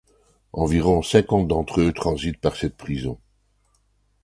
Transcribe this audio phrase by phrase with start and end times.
[0.53, 3.19] Environ cinquante d'entre eux transitent par cette prison.